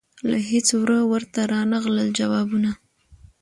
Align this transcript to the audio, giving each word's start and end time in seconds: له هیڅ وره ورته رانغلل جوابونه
له 0.29 0.37
هیڅ 0.49 0.67
وره 0.79 0.99
ورته 1.11 1.39
رانغلل 1.53 2.09
جوابونه 2.19 2.71